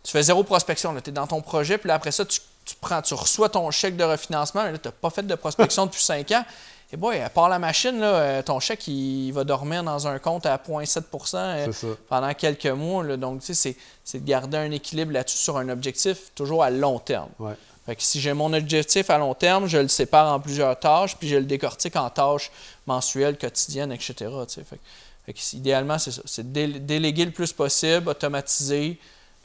[0.02, 0.94] tu fais zéro prospection.
[1.00, 3.70] Tu es dans ton projet, puis là, après ça, tu, tu prends, tu reçois ton
[3.70, 6.44] chèque de refinancement, mais là, tu n'as pas fait de prospection depuis cinq ans.
[6.92, 10.18] Et boy, à part la machine, là, euh, ton chèque, il va dormir dans un
[10.18, 13.02] compte à 0,7 euh, pendant quelques mois.
[13.02, 13.16] là.
[13.16, 16.98] Donc, tu sais, c'est- de garder un équilibre là-dessus sur un objectif toujours à long
[17.00, 17.30] terme.
[17.40, 17.54] Ouais.
[17.86, 21.16] Fait que si j'ai mon objectif à long terme, je le sépare en plusieurs tâches,
[21.16, 22.50] puis je le décortique en tâches
[22.86, 24.14] mensuelles, quotidiennes, etc.
[24.46, 24.64] tu sais.
[24.64, 24.82] Fait que-
[25.26, 26.22] fait que c'est- idéalement, c'est ça.
[26.26, 28.98] C'est dé- déléguer le plus possible, automatiser.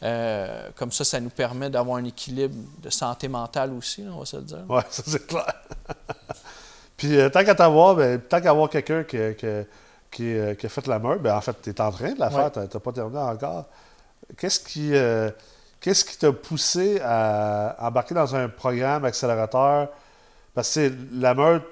[0.04, 4.19] Euh, comme ça, ça nous permet d'avoir un équilibre de santé mentale aussi, là, on
[4.19, 4.63] va se le dire.
[4.69, 5.54] Oui, ça c'est clair.
[6.99, 9.47] Puis euh, tant qu'à t'avoir, ben, tant qu'à avoir quelqu'un qui, qui,
[10.12, 12.19] qui, euh, qui a fait la meurtre, ben, en fait, tu es en train de
[12.19, 12.51] la faire, Ouais.
[12.51, 13.65] tu n'as pas terminé encore.
[14.38, 15.31] Qu'est-ce qui euh,
[15.79, 19.88] qu'est-ce qui t'a poussé à embarquer dans un programme accélérateur?
[20.53, 21.65] Parce que la meurtre,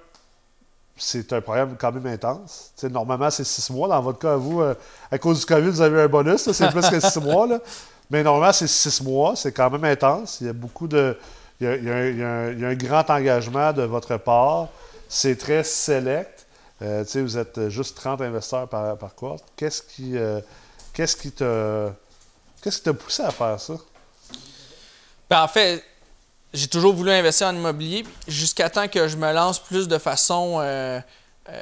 [0.96, 2.72] c'est un programme quand même intense.
[2.90, 3.88] Normalement, c'est six mois.
[3.90, 4.62] Dans votre cas, vous,
[5.12, 7.46] à cause du COVID, vous avez un bonus, c'est plus que six mois.
[7.48, 7.60] Là.
[8.10, 9.36] Mais normalement, c'est six mois.
[9.36, 10.40] C'est quand même intense.
[10.42, 11.16] Il y a beaucoup de,
[11.60, 12.76] il y, a, il y a un- il y a un- il y a un
[12.76, 14.70] grand engagement de votre part.
[15.10, 16.46] C'est très select.
[16.82, 19.14] Euh, vous êtes juste 30 investisseurs par, par.
[19.56, 20.40] Qu'est-ce qui, euh,
[20.94, 21.90] qu'est-ce qui te,
[22.62, 23.74] qu'est-ce qui t'a poussé à faire ça?
[25.30, 25.84] Ben, en fait,
[26.54, 30.58] j'ai toujours voulu investir en immobilier jusqu'à temps que je me lance plus de façon
[30.60, 31.00] euh,
[31.50, 31.62] euh,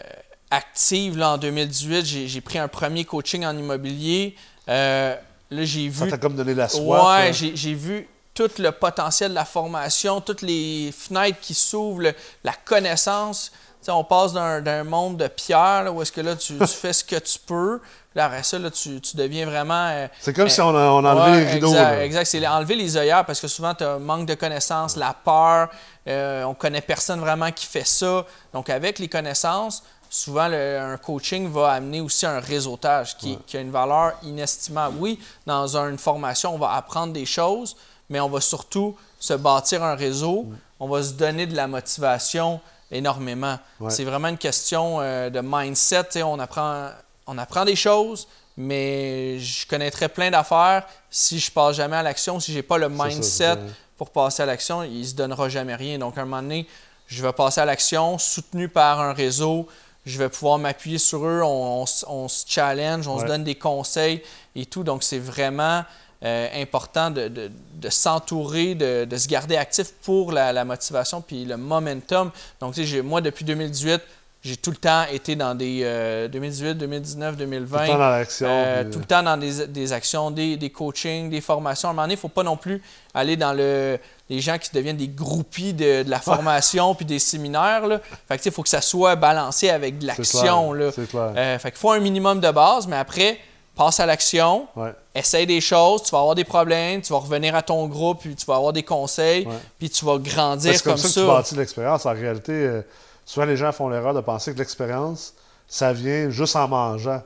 [0.51, 1.17] active.
[1.17, 4.35] Là, en 2018, j'ai pris un premier coaching en immobilier.
[4.69, 5.15] Euh,
[5.49, 6.11] là, j'ai Ça vu.
[6.11, 7.03] t'a comme donné la soif.
[7.03, 12.11] Ouais, euh, j'ai vu tout le potentiel de la formation, toutes les fenêtres qui s'ouvrent,
[12.43, 13.51] la connaissance.
[13.79, 16.67] Tu sais, on passe d'un monde de pierre, là, où est-ce que là, tu, tu
[16.67, 17.79] fais ce que tu peux.
[18.13, 19.87] Là, après ça, là, tu, tu deviens vraiment.
[19.89, 21.67] euh, c'est comme euh, si on, a- on enlevait Ouais, les rideaux.
[21.69, 22.25] Exact, exact.
[22.25, 25.69] c'est enlever les œillères parce que souvent, tu as un manque de connaissances, la peur,
[26.07, 28.25] euh, on connaît personne vraiment qui fait ça.
[28.53, 33.57] Donc, avec les connaissances, souvent, le- un coaching va amener aussi un réseautage qui, qui
[33.57, 34.95] a une valeur inestimable.
[34.99, 37.75] Oui, dans une formation, on va apprendre des choses,
[38.09, 40.47] mais on va surtout se bâtir un réseau,
[40.79, 42.59] on va se donner de la motivation
[42.91, 43.57] énormément.
[43.79, 43.89] Ouais.
[43.89, 46.21] C'est vraiment une question euh, de mindset.
[46.23, 46.89] On apprend,
[47.27, 50.85] on apprend des choses, mais je connaîtrais plein d'affaires.
[51.09, 53.57] Si je passe jamais à l'action, si j'ai pas le mindset ça.
[53.97, 55.97] pour passer à l'action, il se donnera jamais rien.
[55.97, 56.67] Donc, à un moment donné,
[57.07, 59.67] je vais passer à l'action, soutenu par un réseau.
[60.05, 63.43] Je vais pouvoir m'appuyer sur eux, on, on s- on se challenge, on se donne
[63.43, 64.21] des conseils
[64.55, 64.83] et tout.
[64.83, 65.83] Donc, c'est vraiment
[66.25, 71.21] euh, important de, de- de s'entourer, de, de se garder actif pour la, la motivation
[71.21, 72.31] puis le momentum.
[72.59, 74.01] Donc, tu sais, moi, depuis 2018,
[74.41, 77.77] j'ai tout le temps été dans des euh, 2018, 2019, 2020.
[77.77, 78.47] Tout le temps dans l'action.
[78.49, 81.89] Euh, puis, tout le temps dans des, des actions, des, des coachings, des formations.
[81.89, 82.81] À un moment donné, il ne faut pas non plus
[83.13, 83.97] aller dans le,
[84.29, 87.87] les gens qui deviennent des groupies de, de la formation puis des séminaires.
[87.87, 87.99] Là.
[88.27, 90.73] Fait que, tu sais, il faut que ça soit balancé avec de l'action.
[90.73, 90.91] là.
[90.91, 91.33] C'est clair.
[91.35, 93.39] Euh, fait qu'il faut un minimum de base, mais après,
[93.75, 94.93] passe à l'action, Ouais.
[95.13, 98.35] essaye des choses, tu vas avoir des problèmes, tu vas revenir à ton groupe, puis
[98.35, 99.53] tu vas avoir des conseils, Ouais.
[99.77, 101.21] puis tu vas grandir C'est comme, comme ça, ça.
[101.21, 102.05] que tu bâtis l'expérience.
[102.05, 102.81] En réalité, euh,
[103.25, 105.33] souvent les gens font l'erreur de penser que l'expérience,
[105.67, 107.21] ça vient juste en mangeant.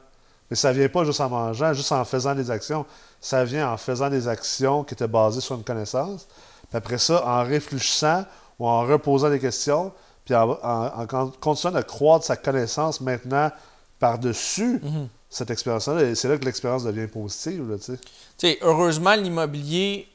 [0.49, 2.85] Mais ça vient pas juste en mangeant, juste en faisant des actions.
[3.21, 6.25] Ça vient en faisant des actions qui étaient basées sur une connaissance.
[6.69, 8.23] Puis après ça, en réfléchissant
[8.57, 9.91] ou en reposant des questions,
[10.25, 13.51] puis en, en- en con- continuant de croître sa connaissance maintenant
[13.99, 15.07] par-dessus Mhm.
[15.29, 16.01] Cette expérience-là.
[16.03, 17.69] Et c'est là que l'expérience devient positive.
[17.69, 17.97] Là, tu sais.
[17.97, 20.07] Tu sais, heureusement, l'immobilier,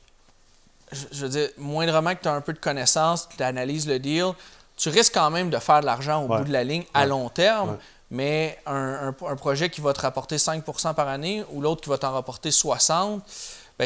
[0.92, 3.98] je, je veux dire, moindrement que tu as un peu de connaissances, tu analyses le
[3.98, 4.32] deal,
[4.76, 6.38] tu risques quand même de faire de l'argent au Ouais.
[6.38, 7.06] bout de la ligne à Ouais.
[7.06, 7.76] long terme, Ouais.
[8.10, 8.74] mais un,
[9.20, 12.12] un- un projet qui va te rapporter 5% par année ou l'autre qui va t'en
[12.12, 13.22] rapporter 60 ben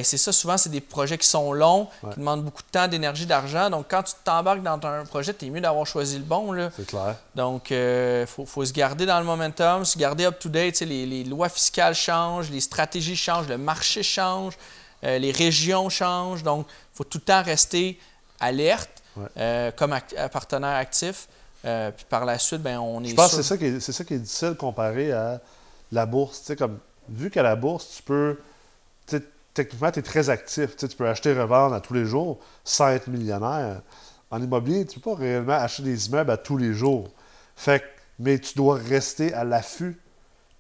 [0.02, 2.12] c'est ça, souvent, c'est des projets qui sont longs, Ouais.
[2.12, 3.70] qui demandent beaucoup de temps, d'énergie, d'argent.
[3.70, 6.54] Donc, quand tu t'embarques dans un projet, tu es mieux d'avoir choisi le bon.
[6.76, 7.16] C'est clair.
[7.34, 10.80] Donc, il faut, faut se garder dans le momentum, se garder up-to-date.
[10.80, 14.54] Les, les lois fiscales changent, les stratégies changent, le marché change,
[15.04, 16.42] euh, les régions changent.
[16.42, 17.98] Donc, il faut tout le temps rester
[18.40, 19.26] alerte Ouais.
[19.38, 21.26] euh, comme euh, partenaire actif.
[21.64, 23.64] Euh, puis par la suite, ben, on est Je pense sûr- que c'est ça, qui
[23.64, 25.40] est, c'est ça qui est difficile comparé à
[25.90, 26.52] la bourse.
[26.56, 28.38] Comme, vu qu'à la bourse, tu peux.
[29.58, 30.76] Techniquement, tu es très actif.
[30.76, 33.82] Tu sais, tu peux acheter et revendre à tous les jours sans être millionnaire.
[34.30, 37.10] En immobilier, tu ne peux pas réellement acheter des immeubles à tous les jours.
[37.56, 37.84] Fait que-
[38.20, 40.00] mais tu dois rester à l'affût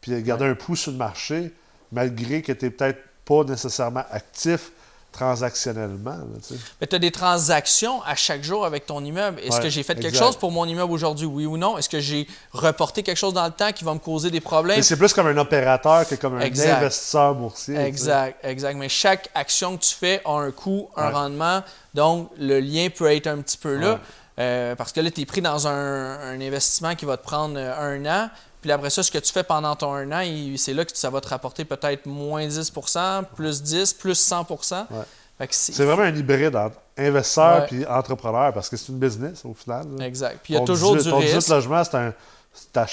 [0.00, 1.54] puis garder un pouls sur le marché,
[1.92, 4.72] malgré que tu n'es peut-être pas nécessairement actif
[5.18, 6.10] transactionnellement.
[6.10, 6.60] là, tu sais.
[6.80, 9.40] Mais tu as des transactions à chaque jour avec ton immeuble.
[9.40, 11.78] Est-ce Ouais, que j'ai fait quelque chose pour mon immeuble aujourd'hui, oui ou non?
[11.78, 14.82] Est-ce que j'ai reporté quelque chose dans le temps qui va me causer des problèmes?
[14.82, 16.78] C'est plus comme un opérateur que comme un Exact.
[16.78, 17.74] investisseur boursier.
[17.74, 17.88] tu sais.
[17.88, 18.76] Exact, exact.
[18.76, 21.12] Mais chaque action que tu fais a un coût, un Ouais.
[21.12, 21.62] rendement.
[21.94, 23.92] Donc, le lien peut être un petit peu là.
[23.94, 23.98] Ouais.
[24.40, 27.56] Euh, parce que là, tu es pris dans un, un investissement qui va te prendre
[27.58, 28.30] euh, un an.
[28.60, 30.22] Puis après ça, ce que tu fais pendant ton un an,
[30.56, 34.46] c'est là que ça va te rapporter peut-être moins 10% plus 10 plus 100
[34.90, 35.46] Ouais.
[35.50, 39.86] C'est- vraiment un hybride entre investisseur puis entrepreneur parce que c'est une business au final.
[39.96, 40.04] là.
[40.06, 40.40] Exact.
[40.42, 41.48] Puis il y a Ton toujours 18 du ton 18 risque.
[41.48, 42.12] logements, c'est un.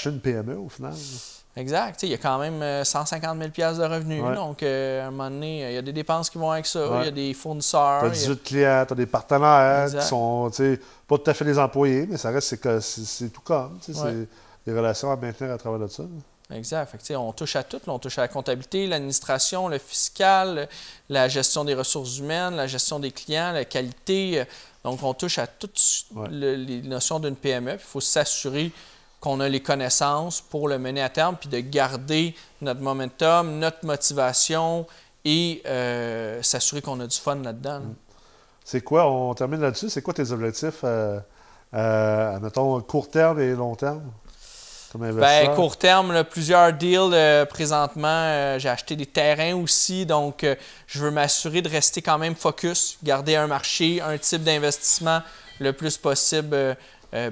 [0.04, 0.92] Une PME au final.
[1.56, 1.94] Exact.
[1.94, 4.22] Tu sais, Il y a quand même euh, 150 000 de revenus.
[4.22, 4.34] Ouais.
[4.36, 6.66] Donc, euh, à un moment donné, euh, il y a des dépenses qui vont avec
[6.66, 6.88] ça.
[6.88, 6.98] Ouais.
[7.00, 8.00] Il y a des fournisseurs.
[8.00, 10.02] Tu as il y a- 18 clients, tu as des partenaires Exact.
[10.02, 10.50] qui sont
[11.08, 13.80] pas tout à fait des employés, mais ça reste, c'est tout comme.
[13.88, 14.28] Ouais.
[14.66, 16.02] Des relations à maintenir à travers de ça.
[16.02, 16.56] là.
[16.56, 16.86] Exact.
[16.90, 17.80] Fait que, on touche à tout.
[17.86, 17.92] là.
[17.92, 20.68] On touche à la comptabilité, l'administration, le fiscal,
[21.08, 24.44] la gestion des ressources humaines, la gestion des clients, la qualité.
[24.84, 25.80] Donc, on touche à toutes
[26.14, 26.28] Ouais.
[26.30, 27.72] le- les notions d'une PME.
[27.72, 28.70] Il faut s'assurer
[29.20, 33.84] qu'on a les connaissances pour le mener à terme, puis de garder notre momentum, notre
[33.84, 34.86] motivation
[35.24, 37.78] et euh, s'assurer qu'on a du fun là-dedans.
[37.80, 37.84] là.
[38.64, 41.18] C'est quoi, on termine là-dessus, c'est quoi tes objectifs, euh,
[41.74, 44.02] euh, mettons, court terme et long terme?
[45.20, 48.06] Ben, court terme, là, plusieurs deals euh, présentement.
[48.08, 50.54] euh, j'ai acheté des terrains aussi, donc euh,
[50.86, 55.20] je veux m'assurer de rester quand même focus, garder un marché, un type d'investissement
[55.58, 56.76] le plus possible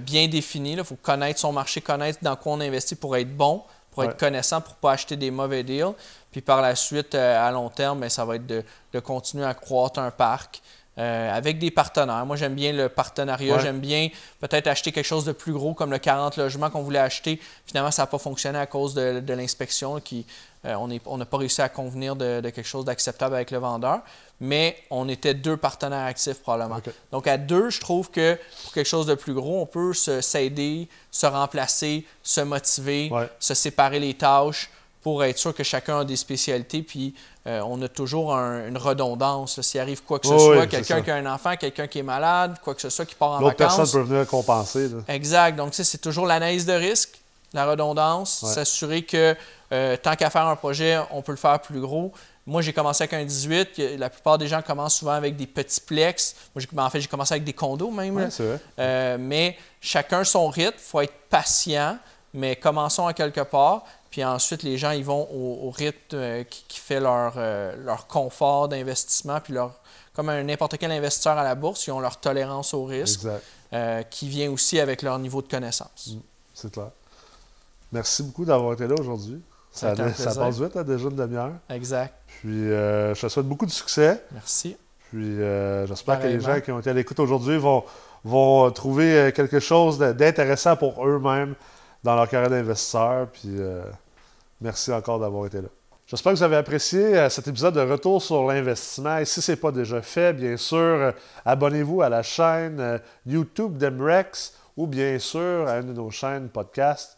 [0.01, 0.73] bien défini.
[0.73, 4.07] Il faut connaître son marché, connaître dans quoi on investit pour être bon, pour Ouais.
[4.11, 5.93] être connaissant, pour ne pas acheter des mauvais deals.
[6.33, 9.53] Puis par la suite, à long terme, ben, ça va être de, de continuer à
[9.55, 10.63] croître un parc.
[10.99, 12.25] Euh, avec des partenaires.
[12.25, 13.57] Moi, j'aime bien le partenariat.
[13.57, 13.61] Ouais.
[13.63, 14.09] J'aime bien
[14.41, 17.41] peut-être acheter quelque chose de plus gros comme le 40 logements qu'on voulait acheter.
[17.67, 20.01] Finalement, ça n'a pas fonctionné à cause de, de l'inspection.
[20.01, 20.25] qui
[20.67, 20.77] euh,
[21.07, 24.01] on n'a pas réussi à convenir de, de quelque chose d'acceptable avec le vendeur.
[24.41, 26.81] Mais on était deux partenaires actifs probablement.
[27.13, 30.21] Donc, à deux, je trouve que pour quelque chose de plus gros, on peut se-
[30.23, 33.29] s'aider, se remplacer, se motiver, Ouais.
[33.39, 34.71] se séparer les tâches
[35.05, 36.83] pour être sûr que chacun a des spécialités.
[36.83, 37.15] Puis,
[37.47, 39.61] euh, on a toujours un- une redondance.
[39.61, 42.03] S'il arrive quoi que ce Oui, soit, quelqu'un qui a un enfant, quelqu'un qui est
[42.03, 43.77] malade, quoi que ce soit, qui part en L'autre vacances.
[43.77, 44.89] personne peut venir compenser.
[44.89, 44.97] là.
[45.15, 45.55] Exact.
[45.57, 47.21] Donc, c'est toujours l'analyse de risque,
[47.53, 48.53] la redondance, Ouais.
[48.53, 49.37] s'assurer que
[49.73, 52.13] euh, tant qu'à faire un projet, on peut le faire plus gros.
[52.47, 53.75] Moi, j'ai commencé avec un 18.
[53.77, 56.35] que La plupart des gens commencent souvent avec des petits plex.
[56.55, 58.17] Moi, j'ai- en fait, j'ai commencé avec des condos même.
[58.17, 58.29] Ouais.
[58.79, 60.77] Euh, mais chacun son rythme.
[60.79, 61.99] Il faut être patient,
[62.35, 63.85] mais commençons à quelque part.
[64.11, 67.75] Puis ensuite, les gens ils vont au, au rythme euh, qui, qui fait leur, euh,
[67.85, 69.41] leur confort d'investissement.
[69.41, 69.73] Puis leur,
[70.13, 73.23] comme un- n'importe quel investisseur à la bourse, ils ont leur tolérance au risque
[73.73, 76.11] euh, qui vient aussi avec leur niveau de connaissance.
[76.15, 76.19] Mm.
[76.53, 76.91] C'est clair.
[77.93, 79.41] Merci beaucoup d'avoir été là aujourd'hui.
[79.73, 81.53] Ça a Ça, ça passe vite, hein, déjà une demi-heure.
[81.71, 82.15] Exact.
[82.29, 84.23] Puis, euh, je te souhaite beaucoup de succès.
[84.33, 84.77] Merci.
[85.11, 87.83] Puis, euh, j'espère que les gens qui ont été à l'écoute aujourd'hui vont,
[88.25, 91.55] vont trouver quelque chose d'intéressant pour eux-mêmes
[92.05, 93.29] dans leur carrière d'investisseur.
[93.31, 93.83] Puis, euh,
[94.61, 95.69] merci encore d'avoir été là.
[96.07, 99.17] J'espère que vous avez apprécié euh, cet épisode de Retour sur l'investissement.
[99.19, 101.13] Et si ce n'est pas déjà fait, bien sûr, euh,
[101.47, 107.17] abonnez-vous à la chaîne YouTube d'Emrex ou bien sûr à une de nos chaînes podcast.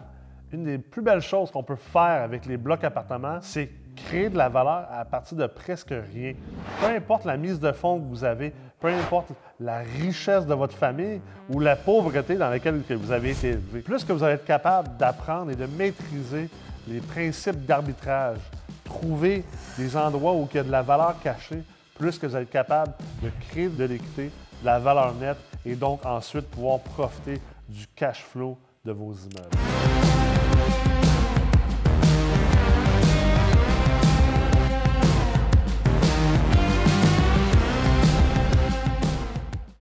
[0.51, 4.39] une des plus belles choses qu'on peut faire avec les blocs appartements, c'est créer de
[4.39, 6.33] la valeur à partir de presque rien.
[6.81, 9.29] Peu importe la mise de fonds que vous avez, peu importe
[9.61, 13.81] la richesse de votre famille ou la pauvreté dans laquelle que vous avez été élevé.
[13.81, 16.49] Plus que vous allez être capable d'apprendre et de maîtriser
[16.89, 18.39] les principes d'arbitrage,
[18.83, 19.45] trouver
[19.77, 21.63] des endroits où il y a de la valeur cachée,
[21.99, 24.31] plus que vous être capable de créer de l'équité,
[24.61, 30.18] de la valeur nette et donc ensuite pouvoir profiter du cash flow de vos immeubles.